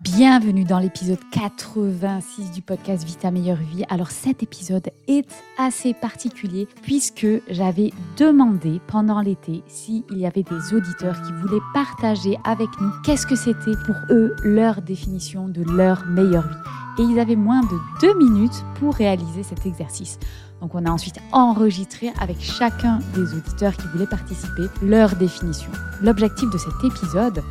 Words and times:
Bienvenue 0.00 0.62
dans 0.62 0.78
l'épisode 0.78 1.18
86 1.32 2.52
du 2.52 2.62
podcast 2.62 3.02
Vita 3.02 3.32
meilleure 3.32 3.58
vie. 3.58 3.82
Alors 3.88 4.12
cet 4.12 4.44
épisode 4.44 4.90
est 5.08 5.28
assez 5.58 5.92
particulier 5.92 6.68
puisque 6.82 7.26
j'avais 7.50 7.92
demandé 8.16 8.80
pendant 8.86 9.20
l'été 9.20 9.64
s'il 9.66 10.04
y 10.12 10.24
avait 10.24 10.44
des 10.44 10.72
auditeurs 10.72 11.20
qui 11.22 11.32
voulaient 11.32 11.62
partager 11.74 12.38
avec 12.44 12.68
nous 12.80 12.92
qu'est-ce 13.04 13.26
que 13.26 13.34
c'était 13.34 13.74
pour 13.86 13.96
eux 14.10 14.36
leur 14.44 14.82
définition 14.82 15.48
de 15.48 15.64
leur 15.64 16.06
meilleure 16.06 16.46
vie. 16.46 17.02
Et 17.02 17.02
ils 17.02 17.18
avaient 17.18 17.34
moins 17.34 17.62
de 17.62 17.78
deux 18.00 18.16
minutes 18.18 18.64
pour 18.78 18.94
réaliser 18.94 19.42
cet 19.42 19.66
exercice. 19.66 20.20
Donc 20.60 20.76
on 20.76 20.86
a 20.86 20.90
ensuite 20.90 21.18
enregistré 21.32 22.12
avec 22.20 22.40
chacun 22.40 23.00
des 23.16 23.34
auditeurs 23.34 23.76
qui 23.76 23.88
voulaient 23.88 24.06
participer 24.06 24.68
leur 24.80 25.16
définition. 25.16 25.70
L'objectif 26.02 26.48
de 26.50 26.58
cet 26.58 26.84
épisode, 26.84 27.42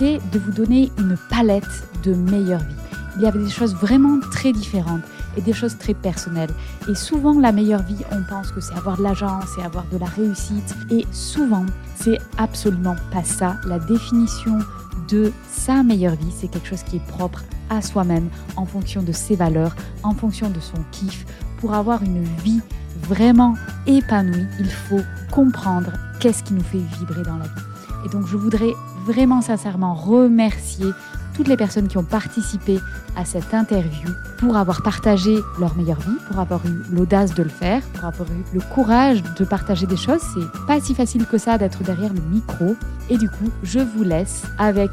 de 0.00 0.38
vous 0.38 0.52
donner 0.52 0.92
une 0.98 1.16
palette 1.28 1.64
de 2.04 2.14
meilleure 2.14 2.60
vie. 2.60 2.74
Il 3.16 3.22
y 3.22 3.26
avait 3.26 3.42
des 3.42 3.50
choses 3.50 3.74
vraiment 3.74 4.20
très 4.30 4.52
différentes 4.52 5.02
et 5.36 5.40
des 5.40 5.52
choses 5.52 5.76
très 5.76 5.94
personnelles. 5.94 6.52
Et 6.88 6.94
souvent, 6.94 7.38
la 7.38 7.50
meilleure 7.50 7.82
vie, 7.82 8.04
on 8.12 8.22
pense 8.22 8.52
que 8.52 8.60
c'est 8.60 8.74
avoir 8.74 8.96
de 8.96 9.02
l'argent, 9.02 9.40
c'est 9.54 9.62
avoir 9.62 9.84
de 9.90 9.98
la 9.98 10.06
réussite. 10.06 10.76
Et 10.90 11.04
souvent, 11.10 11.66
c'est 11.96 12.18
absolument 12.36 12.94
pas 13.12 13.24
ça. 13.24 13.56
La 13.66 13.80
définition 13.80 14.60
de 15.08 15.32
sa 15.50 15.82
meilleure 15.82 16.14
vie, 16.14 16.32
c'est 16.32 16.48
quelque 16.48 16.68
chose 16.68 16.84
qui 16.84 16.96
est 16.96 17.06
propre 17.08 17.42
à 17.68 17.82
soi-même, 17.82 18.28
en 18.56 18.66
fonction 18.66 19.02
de 19.02 19.12
ses 19.12 19.34
valeurs, 19.34 19.74
en 20.04 20.14
fonction 20.14 20.48
de 20.48 20.60
son 20.60 20.78
kiff. 20.92 21.26
Pour 21.60 21.74
avoir 21.74 22.04
une 22.04 22.22
vie 22.44 22.60
vraiment 23.02 23.54
épanouie, 23.88 24.46
il 24.60 24.70
faut 24.70 25.02
comprendre 25.32 25.90
qu'est-ce 26.20 26.44
qui 26.44 26.54
nous 26.54 26.62
fait 26.62 26.78
vibrer 26.98 27.22
dans 27.22 27.36
la 27.36 27.46
vie. 27.46 28.06
Et 28.06 28.08
donc, 28.10 28.26
je 28.28 28.36
voudrais 28.36 28.72
vraiment 29.08 29.40
sincèrement 29.40 29.94
remercier 29.94 30.92
toutes 31.34 31.48
les 31.48 31.56
personnes 31.56 31.88
qui 31.88 31.96
ont 31.96 32.04
participé 32.04 32.78
à 33.16 33.24
cette 33.24 33.54
interview 33.54 34.08
pour 34.38 34.56
avoir 34.56 34.82
partagé 34.82 35.38
leur 35.58 35.74
meilleure 35.76 36.00
vie, 36.00 36.18
pour 36.28 36.38
avoir 36.38 36.60
eu 36.66 36.82
l'audace 36.92 37.34
de 37.34 37.42
le 37.42 37.48
faire, 37.48 37.82
pour 37.94 38.04
avoir 38.04 38.28
eu 38.30 38.44
le 38.52 38.60
courage 38.60 39.22
de 39.22 39.44
partager 39.44 39.86
des 39.86 39.96
choses. 39.96 40.20
C'est 40.34 40.66
pas 40.66 40.80
si 40.80 40.94
facile 40.94 41.24
que 41.26 41.38
ça 41.38 41.56
d'être 41.56 41.82
derrière 41.82 42.12
le 42.12 42.20
micro. 42.20 42.76
Et 43.08 43.16
du 43.16 43.30
coup, 43.30 43.50
je 43.62 43.78
vous 43.78 44.02
laisse 44.02 44.42
avec 44.58 44.90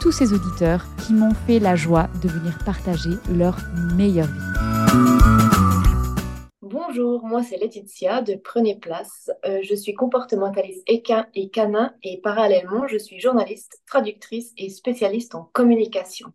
tous 0.00 0.12
ces 0.12 0.32
auditeurs 0.32 0.86
qui 0.98 1.12
m'ont 1.12 1.34
fait 1.46 1.58
la 1.58 1.76
joie 1.76 2.08
de 2.22 2.28
venir 2.28 2.56
partager 2.64 3.18
leur 3.36 3.58
meilleure 3.96 4.28
vie. 4.28 5.77
Bonjour, 6.88 7.22
moi 7.22 7.42
c'est 7.42 7.58
Laetitia 7.58 8.22
de 8.22 8.34
Prenez 8.34 8.74
Place. 8.74 9.30
Euh, 9.44 9.60
je 9.62 9.74
suis 9.74 9.92
comportementaliste 9.92 10.84
équin 10.86 11.26
et 11.34 11.50
canin 11.50 11.94
et 12.02 12.18
parallèlement 12.22 12.88
je 12.88 12.96
suis 12.96 13.20
journaliste, 13.20 13.82
traductrice 13.86 14.54
et 14.56 14.70
spécialiste 14.70 15.34
en 15.34 15.50
communication. 15.52 16.32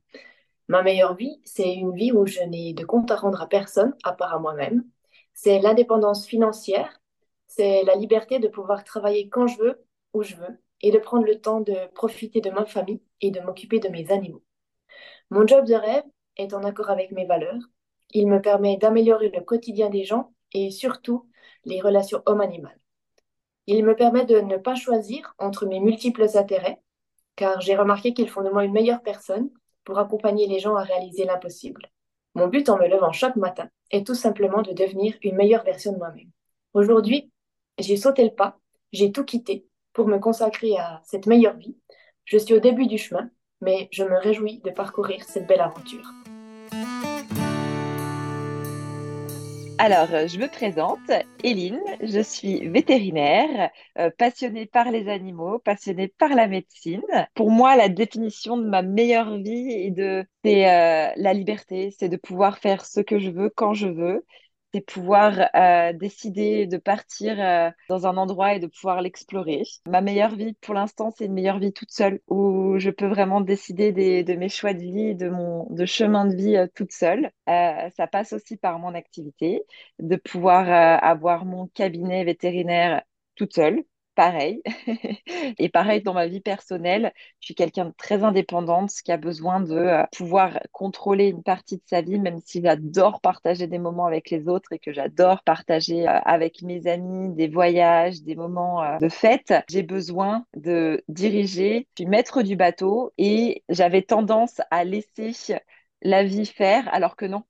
Ma 0.68 0.84
meilleure 0.84 1.16
vie, 1.16 1.42
c'est 1.44 1.74
une 1.74 1.96
vie 1.96 2.12
où 2.12 2.28
je 2.28 2.42
n'ai 2.44 2.74
de 2.74 2.86
compte 2.86 3.10
à 3.10 3.16
rendre 3.16 3.42
à 3.42 3.48
personne 3.48 3.96
à 4.04 4.14
part 4.14 4.36
à 4.36 4.38
moi-même. 4.38 4.84
C'est 5.34 5.58
l'indépendance 5.58 6.28
financière, 6.28 7.02
c'est 7.48 7.82
la 7.86 7.96
liberté 7.96 8.38
de 8.38 8.48
pouvoir 8.48 8.84
travailler 8.84 9.30
quand 9.30 9.48
je 9.48 9.58
veux, 9.58 9.84
où 10.14 10.22
je 10.22 10.36
veux 10.36 10.62
et 10.82 10.92
de 10.92 11.00
prendre 11.00 11.26
le 11.26 11.42
temps 11.42 11.62
de 11.62 11.92
profiter 11.96 12.42
de 12.42 12.52
ma 12.52 12.66
famille 12.66 13.02
et 13.22 13.32
de 13.32 13.40
m'occuper 13.40 13.80
de 13.80 13.90
mes 13.90 14.12
animaux. 14.12 14.44
Mon 15.32 15.48
job 15.48 15.66
de 15.66 15.74
rêve 15.74 16.06
est 16.38 16.54
en 16.54 16.64
accord 16.64 16.92
avec 16.92 17.12
mes 17.12 17.26
valeurs. 17.26 17.58
Il 18.12 18.28
me 18.28 18.40
permet 18.40 18.78
d'améliorer 18.78 19.30
le 19.30 19.42
quotidien 19.42 19.90
des 19.90 20.04
gens 20.04 20.32
et 20.54 20.72
surtout 20.72 21.28
les 21.66 21.82
relations 21.82 22.22
homme-animal. 22.26 22.78
Il 23.68 23.86
me 23.86 23.96
permet 23.96 24.26
de 24.26 24.40
ne 24.40 24.58
pas 24.58 24.76
choisir 24.76 25.34
entre 25.38 25.66
mes 25.66 25.80
multiples 25.80 26.28
intérêts, 26.36 26.82
car 27.36 27.62
j'ai 27.62 27.76
remarqué 27.76 28.14
qu'ils 28.14 28.30
font 28.30 28.44
de 28.44 28.50
moi 28.50 28.66
une 28.66 28.74
meilleure 28.74 29.02
personne 29.02 29.50
pour 29.84 30.00
accompagner 30.00 30.48
les 30.48 30.60
gens 30.60 30.76
à 30.76 30.84
réaliser 30.84 31.26
l'impossible. 31.26 31.90
Mon 32.36 32.48
but 32.48 32.68
en 32.70 32.78
me 32.78 32.88
levant 32.88 33.12
chaque 33.12 33.36
matin 33.36 33.70
est 33.92 34.06
tout 34.06 34.16
simplement 34.16 34.62
de 34.62 34.74
devenir 34.74 35.16
une 35.22 35.36
meilleure 35.36 35.64
version 35.64 35.94
de 35.94 35.98
moi-même. 35.98 36.32
Aujourd'hui, 36.74 37.32
j'ai 37.78 37.98
sauté 37.98 38.24
le 38.24 38.34
pas, 38.34 38.60
j'ai 38.92 39.12
tout 39.12 39.24
quitté 39.24 39.68
pour 39.94 40.08
me 40.08 40.18
consacrer 40.18 40.78
à 40.78 41.02
cette 41.06 41.28
meilleure 41.28 41.58
vie. 41.58 41.78
Je 42.26 42.38
suis 42.38 42.54
au 42.54 42.60
début 42.60 42.88
du 42.88 42.98
chemin, 42.98 43.30
mais 43.62 43.88
je 43.92 44.04
me 44.04 44.18
réjouis 44.18 44.60
de 44.62 44.72
parcourir 44.72 45.24
cette 45.24 45.48
belle 45.48 45.62
aventure. 45.62 46.12
Alors, 49.80 50.14
euh, 50.14 50.28
je 50.28 50.38
me 50.40 50.48
présente, 50.48 51.00
Eline, 51.44 51.82
je 52.02 52.22
suis 52.22 52.68
vétérinaire, 52.70 53.72
euh, 53.98 54.10
passionnée 54.18 54.66
par 54.68 54.92
les 54.92 55.10
animaux, 55.10 55.60
passionnée 55.60 56.08
par 56.08 56.30
la 56.30 56.48
médecine. 56.48 57.02
Pour 57.34 57.52
moi, 57.52 57.76
la 57.76 57.90
définition 57.90 58.56
de 58.56 58.66
ma 58.70 58.82
meilleure 58.84 59.38
vie 59.40 59.92
de, 59.92 60.26
c'est 60.46 60.70
euh, 60.70 61.12
la 61.18 61.34
liberté, 61.34 61.94
c'est 61.98 62.08
de 62.08 62.18
pouvoir 62.18 62.60
faire 62.60 62.86
ce 62.86 63.02
que 63.02 63.20
je 63.20 63.30
veux 63.32 63.50
quand 63.50 63.74
je 63.74 63.88
veux 63.88 64.26
c'est 64.74 64.82
pouvoir 64.82 65.50
euh, 65.56 65.94
décider 65.94 66.66
de 66.68 66.78
partir 66.78 67.40
euh, 67.40 67.70
dans 67.90 68.08
un 68.08 68.18
endroit 68.18 68.56
et 68.56 68.60
de 68.60 68.68
pouvoir 68.68 69.02
l'explorer. 69.02 69.64
Ma 69.88 70.02
meilleure 70.02 70.36
vie 70.36 70.54
pour 70.62 70.74
l'instant, 70.74 71.12
c'est 71.16 71.26
une 71.26 71.34
meilleure 71.34 71.60
vie 71.60 71.74
toute 71.74 71.92
seule 71.92 72.20
où 72.28 72.76
je 72.80 72.90
peux 72.90 73.08
vraiment 73.08 73.42
décider 73.42 73.92
de 73.92 74.34
mes 74.34 74.50
choix 74.50 74.74
de 74.74 74.80
vie, 74.80 75.16
de 75.16 75.30
mon 75.30 75.68
de 75.70 75.86
chemin 75.86 76.26
de 76.26 76.36
vie 76.36 76.58
euh, 76.58 76.68
toute 76.74 76.92
seule. 76.92 77.32
ça 77.48 78.08
passe 78.12 78.34
aussi 78.34 78.58
par 78.58 78.80
mon 78.80 78.94
activité, 78.96 79.64
de 80.00 80.16
pouvoir 80.16 80.68
avoir 81.04 81.46
mon 81.46 81.68
cabinet 81.68 82.24
vétérinaire 82.24 83.04
toute 83.36 83.54
seule 83.54 83.84
pareil. 84.16 84.62
et 85.58 85.70
pareil 85.70 86.02
dans 86.02 86.14
ma 86.14 86.28
vie 86.28 86.42
personnelle, 86.42 87.12
je 87.40 87.46
suis 87.46 87.56
quelqu'un 87.56 87.86
de 87.86 87.94
très 87.98 88.24
indépendante 88.24 88.92
qui 89.04 89.12
a 89.12 89.18
besoin 89.18 89.62
de 89.62 89.74
euh, 89.76 90.04
pouvoir 90.16 90.60
contrôler 90.72 91.28
une 91.28 91.44
partie 91.44 91.78
de 91.78 91.84
sa 91.86 92.02
vie, 92.02 92.20
même 92.20 92.40
si 92.46 92.62
j'adore 92.62 93.22
partager 93.22 93.68
des 93.68 93.80
moments 93.80 94.06
avec 94.06 94.30
les 94.30 94.48
autres 94.48 94.74
et 94.74 94.80
que 94.80 94.94
j'adore 94.94 95.44
partager 95.44 96.08
euh, 96.08 96.20
avec 96.26 96.62
mes 96.62 96.88
amis 96.88 97.34
des 97.36 97.48
voyages, 97.48 98.22
des 98.24 98.36
moments 98.36 98.84
euh, 98.84 98.98
de 99.00 99.10
fête. 99.10 99.54
J'ai 99.70 99.84
besoin 99.84 100.46
de 100.56 101.04
diriger, 101.08 101.88
je 101.98 102.04
suis 102.04 102.10
maître 102.10 102.44
du 102.44 102.56
bateau 102.56 103.12
et 103.18 103.64
j'avais 103.70 104.02
tendance 104.02 104.62
à 104.72 104.84
laisser 104.84 105.34
la 106.02 106.24
vie 106.24 106.46
faire 106.46 106.94
alors 106.94 107.16
que 107.16 107.26
non, 107.26 107.44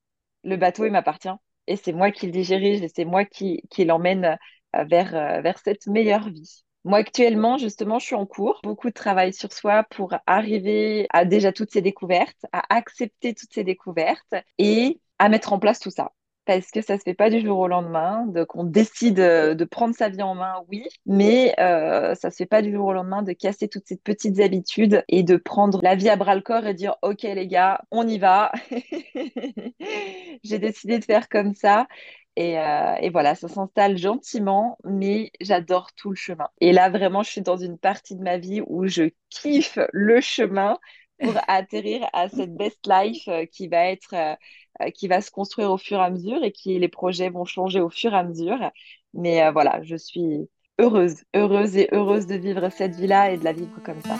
le 0.43 0.57
bateau 0.57 0.85
il 0.85 0.91
m'appartient 0.91 1.29
et 1.67 1.75
c'est 1.75 1.93
moi 1.93 2.11
qui 2.11 2.25
le 2.25 2.31
dirige 2.31 2.81
et 2.81 2.89
c'est 2.89 3.05
moi 3.05 3.25
qui, 3.25 3.61
qui 3.69 3.85
l'emmène 3.85 4.37
vers, 4.85 5.15
euh, 5.15 5.41
vers 5.41 5.59
cette 5.59 5.87
meilleure 5.87 6.29
vie. 6.29 6.63
Moi, 6.85 6.99
actuellement, 6.99 7.57
justement, 7.57 7.99
je 7.99 8.05
suis 8.05 8.15
en 8.15 8.25
cours. 8.25 8.59
Beaucoup 8.63 8.89
de 8.89 8.93
travail 8.93 9.33
sur 9.33 9.53
soi 9.53 9.83
pour 9.83 10.15
arriver 10.25 11.07
à 11.11 11.23
déjà 11.23 11.53
toutes 11.53 11.71
ces 11.71 11.81
découvertes, 11.81 12.45
à 12.51 12.63
accepter 12.75 13.33
toutes 13.33 13.53
ces 13.53 13.63
découvertes 13.63 14.35
et 14.57 14.99
à 15.19 15.29
mettre 15.29 15.53
en 15.53 15.59
place 15.59 15.79
tout 15.79 15.91
ça 15.91 16.11
parce 16.45 16.71
que 16.71 16.81
ça 16.81 16.97
se 16.97 17.03
fait 17.03 17.13
pas 17.13 17.29
du 17.29 17.41
jour 17.41 17.59
au 17.59 17.67
lendemain. 17.67 18.25
Donc, 18.27 18.55
on 18.55 18.63
décide 18.63 19.19
euh, 19.19 19.55
de 19.55 19.65
prendre 19.65 19.95
sa 19.95 20.09
vie 20.09 20.21
en 20.21 20.35
main, 20.35 20.55
oui, 20.69 20.83
mais 21.05 21.53
euh, 21.59 22.15
ça 22.15 22.31
se 22.31 22.37
fait 22.37 22.45
pas 22.45 22.61
du 22.61 22.71
jour 22.71 22.87
au 22.87 22.93
lendemain 22.93 23.23
de 23.23 23.33
casser 23.33 23.67
toutes 23.67 23.87
ces 23.87 23.97
petites 23.97 24.39
habitudes 24.39 25.03
et 25.07 25.23
de 25.23 25.37
prendre 25.37 25.79
la 25.81 25.95
vie 25.95 26.09
à 26.09 26.15
bras 26.15 26.35
le 26.35 26.41
corps 26.41 26.65
et 26.65 26.73
dire, 26.73 26.95
OK, 27.01 27.23
les 27.23 27.47
gars, 27.47 27.81
on 27.91 28.07
y 28.07 28.17
va. 28.17 28.51
J'ai 30.43 30.59
décidé 30.59 30.99
de 30.99 31.05
faire 31.05 31.29
comme 31.29 31.53
ça. 31.53 31.87
Et, 32.35 32.57
euh, 32.59 32.95
et 32.99 33.09
voilà, 33.09 33.35
ça 33.35 33.47
s'installe 33.47 33.97
gentiment, 33.97 34.77
mais 34.83 35.31
j'adore 35.39 35.93
tout 35.93 36.09
le 36.09 36.15
chemin. 36.15 36.47
Et 36.61 36.71
là, 36.71 36.89
vraiment, 36.89 37.21
je 37.23 37.29
suis 37.29 37.41
dans 37.41 37.57
une 37.57 37.77
partie 37.77 38.15
de 38.15 38.23
ma 38.23 38.37
vie 38.37 38.61
où 38.65 38.87
je 38.87 39.11
kiffe 39.29 39.77
le 39.91 40.19
chemin 40.19 40.79
pour 41.19 41.33
atterrir 41.47 42.07
à 42.13 42.29
cette 42.29 42.55
best 42.55 42.79
life 42.87 43.27
euh, 43.27 43.45
qui 43.45 43.67
va 43.67 43.85
être, 43.85 44.13
euh, 44.13 44.89
qui 44.91 45.07
va 45.07 45.21
se 45.21 45.29
construire 45.29 45.71
au 45.71 45.77
fur 45.77 45.99
et 45.99 46.03
à 46.03 46.09
mesure 46.09 46.43
et 46.43 46.51
qui 46.51 46.79
les 46.79 46.89
projets 46.89 47.29
vont 47.29 47.45
changer 47.45 47.79
au 47.81 47.89
fur 47.89 48.13
et 48.13 48.17
à 48.17 48.23
mesure. 48.23 48.71
Mais 49.13 49.51
voilà, 49.51 49.83
je 49.83 49.95
suis 49.95 50.49
heureuse, 50.79 51.17
heureuse 51.35 51.77
et 51.77 51.87
heureuse 51.91 52.25
de 52.25 52.35
vivre 52.35 52.69
cette 52.69 52.95
vie-là 52.95 53.31
et 53.31 53.37
de 53.37 53.43
la 53.43 53.53
vivre 53.53 53.79
comme 53.83 54.01
ça. 54.01 54.17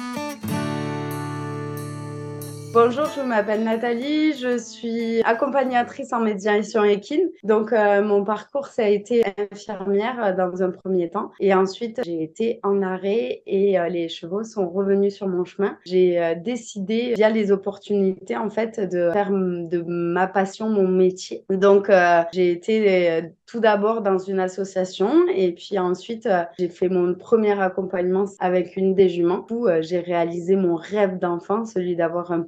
Bonjour, 2.74 3.06
je 3.16 3.22
m'appelle 3.22 3.64
Nathalie, 3.64 4.34
je 4.34 4.58
suis 4.58 5.22
accompagnatrice 5.26 6.12
en 6.12 6.22
médiation 6.22 6.84
équine. 6.84 7.30
Donc 7.44 7.72
euh, 7.72 8.02
mon 8.02 8.24
parcours, 8.24 8.66
ça 8.66 8.86
a 8.86 8.88
été 8.88 9.24
infirmière 9.52 10.16
euh, 10.24 10.34
dans 10.36 10.64
un 10.64 10.72
premier 10.72 11.12
temps 11.12 11.30
et 11.40 11.54
ensuite 11.54 12.02
j'ai 12.04 12.24
été 12.24 12.60
en 12.64 12.82
arrêt 12.82 13.44
et 13.46 13.80
euh, 13.80 13.90
les 13.90 14.10
chevaux 14.10 14.44
sont 14.44 14.68
revenus 14.68 15.14
sur 15.14 15.28
mon 15.28 15.46
chemin. 15.46 15.78
J'ai 15.86 16.34
décidé 16.44 17.14
via 17.16 17.30
les 17.30 17.52
opportunités 17.52 18.38
en 18.38 18.50
fait 18.50 18.80
de 18.80 19.12
faire 19.12 19.30
de 19.30 19.84
ma 19.86 20.26
passion 20.26 20.68
mon 20.68 20.88
métier. 20.88 21.46
Donc 21.52 21.92
j'ai 22.32 22.52
été 22.52 23.22
tout 23.46 23.60
d'abord 23.60 24.02
dans 24.02 24.18
une 24.18 24.40
association 24.40 25.28
et 25.36 25.52
puis 25.52 25.78
ensuite 25.78 26.28
j'ai 26.58 26.70
fait 26.70 26.90
mon 26.90 27.14
premier 27.14 27.60
accompagnement 27.62 28.26
avec 28.40 28.76
une 28.78 28.96
des 28.96 29.10
juments 29.10 29.46
où 29.52 29.68
j'ai 29.82 30.00
réalisé 30.00 30.56
mon 30.56 30.76
rêve 30.76 31.20
d'enfant, 31.20 31.66
celui 31.66 31.96
d'avoir 31.96 32.32
un 32.32 32.42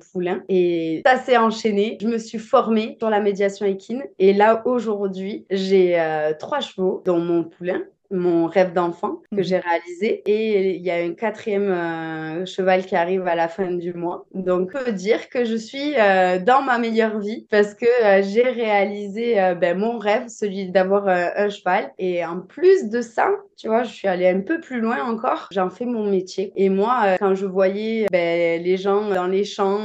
et 0.50 1.02
ça 1.06 1.18
s'est 1.18 1.38
enchaîné. 1.38 1.98
Je 2.02 2.08
me 2.08 2.18
suis 2.18 2.40
formée 2.40 2.98
sur 3.00 3.10
la 3.10 3.20
médiation 3.20 3.66
équine. 3.66 4.04
Et 4.20 4.34
là, 4.34 4.62
aujourd'hui, 4.66 5.46
j'ai 5.50 6.00
euh, 6.00 6.34
trois 6.38 6.60
chevaux, 6.60 7.02
dont 7.06 7.20
mon 7.20 7.44
poulain 7.44 7.82
mon 8.12 8.48
rêve 8.48 8.74
d'enfant 8.74 9.22
que 9.32 9.38
mhm. 9.38 9.44
j'ai 9.44 9.58
réalisé. 9.58 10.24
Et 10.26 10.76
il 10.76 10.82
y 10.82 10.92
a 10.92 10.96
un 10.96 11.14
quatrième 11.14 11.70
euh, 11.72 12.46
cheval 12.46 12.86
qui 12.86 12.96
arrive 12.96 13.28
à 13.28 13.36
la 13.36 13.48
fin 13.48 13.72
du 13.72 13.94
mois. 13.94 14.26
Donc, 14.34 14.78
dire 14.92 15.30
que 15.30 15.46
je 15.46 15.56
suis 15.56 15.94
euh, 15.98 16.40
dans 16.40 16.62
ma 16.62 16.78
meilleure 16.78 17.20
vie 17.20 17.48
parce 17.50 17.74
que 17.74 17.86
euh, 17.86 18.24
j'ai 18.24 18.44
réalisé 18.44 19.36
ben, 19.60 19.78
mon 19.78 19.98
rêve, 19.98 20.28
celui 20.28 20.70
d'avoir 20.70 21.08
un 21.08 21.50
cheval. 21.50 21.92
Et 21.98 22.26
en 22.26 22.40
plus 22.40 22.90
de 22.90 23.02
ça, 23.02 23.30
tu 23.58 23.68
vois, 23.68 23.84
je 23.84 23.94
suis 23.94 24.08
allée 24.08 24.28
un 24.28 24.42
peu 24.42 24.60
plus 24.60 24.82
loin 24.82 25.04
encore. 25.04 25.48
J'en 25.52 25.70
fais 25.70 25.86
mon 25.86 26.10
métier. 26.10 26.52
Et 26.56 26.70
moi, 26.70 27.18
quand 27.20 27.36
je 27.36 27.46
voyais 27.46 28.08
ben, 28.12 28.62
les 28.62 28.78
gens 28.78 29.10
dans 29.10 29.28
les 29.28 29.44
champs, 29.44 29.80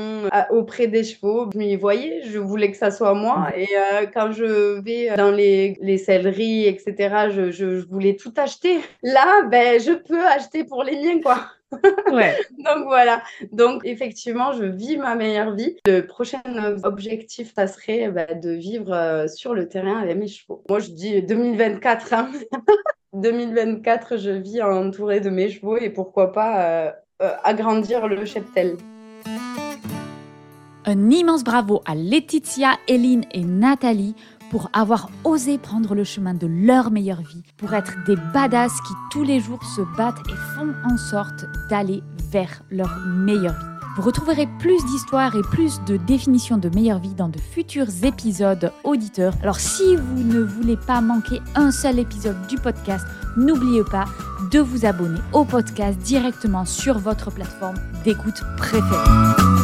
auprès 0.50 0.86
des 0.86 1.04
chevaux, 1.04 1.48
je 1.52 1.58
m'y 1.58 1.76
voyais. 1.76 2.22
Je 2.24 2.38
voulais 2.38 2.70
que 2.70 2.76
ça 2.76 2.90
soit 2.90 3.14
moi. 3.14 3.48
Et 3.56 3.68
quand 4.12 4.32
je 4.32 4.80
vais 4.80 5.14
dans 5.16 5.30
les, 5.30 5.76
les 5.80 5.98
selleries, 5.98 6.66
etc., 6.66 7.30
je, 7.30 7.50
je 7.50 7.86
voulais 7.86 8.09
tout 8.16 8.32
acheter. 8.36 8.80
Là, 9.02 9.42
ben, 9.50 9.80
je 9.80 9.92
peux 9.92 10.26
acheter 10.26 10.64
pour 10.64 10.82
les 10.84 10.96
miens, 10.96 11.20
quoi. 11.20 11.46
Ouais. 12.12 12.36
Donc 12.58 12.84
voilà. 12.86 13.22
Donc 13.52 13.82
effectivement, 13.84 14.52
je 14.52 14.64
vis 14.64 14.96
ma 14.96 15.14
meilleure 15.14 15.54
vie. 15.54 15.76
Le 15.86 16.00
prochain 16.00 16.42
objectif, 16.82 17.52
ça 17.54 17.68
serait 17.68 18.08
ben, 18.08 18.40
de 18.40 18.50
vivre 18.50 18.92
euh, 18.92 19.28
sur 19.28 19.54
le 19.54 19.68
terrain 19.68 20.00
avec 20.00 20.16
mes 20.16 20.26
chevaux. 20.26 20.64
Moi, 20.68 20.80
je 20.80 20.90
dis 20.90 21.22
2024. 21.22 22.12
2024, 23.12 24.12
hein. 24.12 24.16
je 24.18 24.30
vis 24.30 24.62
entourée 24.62 25.20
de 25.20 25.30
mes 25.30 25.48
chevaux 25.48 25.76
et 25.76 25.90
pourquoi 25.90 26.32
pas 26.32 26.64
euh, 26.64 26.90
euh, 27.22 27.30
agrandir 27.44 28.08
le 28.08 28.24
cheptel. 28.24 28.76
Un 30.86 31.10
immense 31.10 31.44
bravo 31.44 31.82
à 31.86 31.94
Laetitia, 31.94 32.72
Eline 32.88 33.24
et 33.32 33.44
Nathalie 33.44 34.14
pour 34.50 34.68
avoir 34.72 35.08
osé 35.24 35.58
prendre 35.58 35.94
le 35.94 36.04
chemin 36.04 36.34
de 36.34 36.46
leur 36.46 36.90
meilleure 36.90 37.22
vie, 37.22 37.42
pour 37.56 37.72
être 37.72 37.94
des 38.06 38.16
badass 38.34 38.72
qui 38.86 38.94
tous 39.10 39.22
les 39.22 39.40
jours 39.40 39.64
se 39.64 39.82
battent 39.96 40.20
et 40.28 40.56
font 40.56 40.74
en 40.84 40.96
sorte 40.96 41.46
d'aller 41.70 42.02
vers 42.30 42.62
leur 42.70 42.98
meilleure 43.06 43.58
vie. 43.58 43.70
Vous 43.96 44.02
retrouverez 44.02 44.48
plus 44.58 44.84
d'histoires 44.86 45.34
et 45.34 45.42
plus 45.42 45.82
de 45.84 45.96
définitions 45.96 46.58
de 46.58 46.68
meilleure 46.68 47.00
vie 47.00 47.14
dans 47.14 47.28
de 47.28 47.40
futurs 47.40 48.04
épisodes 48.04 48.72
auditeurs. 48.84 49.34
Alors 49.42 49.58
si 49.58 49.96
vous 49.96 50.22
ne 50.22 50.40
voulez 50.40 50.76
pas 50.76 51.00
manquer 51.00 51.40
un 51.56 51.72
seul 51.72 51.98
épisode 51.98 52.46
du 52.46 52.56
podcast, 52.56 53.04
n'oubliez 53.36 53.84
pas 53.84 54.04
de 54.52 54.60
vous 54.60 54.86
abonner 54.86 55.20
au 55.32 55.44
podcast 55.44 55.98
directement 55.98 56.64
sur 56.64 56.98
votre 56.98 57.30
plateforme 57.30 57.76
d'écoute 58.04 58.42
préférée. 58.56 59.59